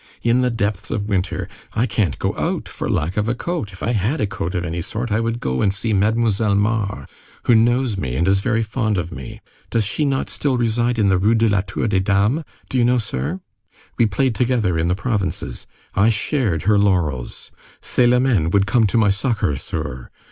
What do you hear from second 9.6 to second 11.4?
Does she not still reside in the Rue